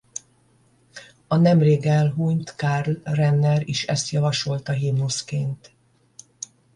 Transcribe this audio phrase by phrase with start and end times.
[1.27, 5.71] A nemrég elhunyt Karl Renner is ezt javasolta himnuszként.